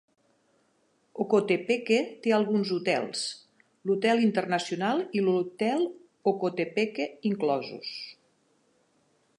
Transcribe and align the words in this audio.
Ocotepeque 1.25 1.99
té 2.23 2.33
alguns 2.37 2.71
hotels, 2.77 3.21
l'hotel 3.89 4.25
Internacional 4.29 5.05
i 5.19 5.23
l'hotel 5.29 5.85
Ocotepeque 6.35 7.09
inclosos. 7.33 7.93